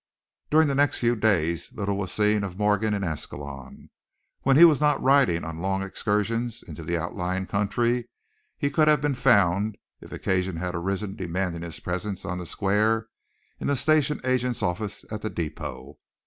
[0.49, 3.91] During the next few days little was seen of Morgan in Ascalon.
[4.41, 8.09] When he was not riding on long excursions into the outlying country
[8.57, 13.09] he could have been found, if occasion had arisen demanding his presence on the square,
[13.59, 15.99] in the station agent's office at the depot.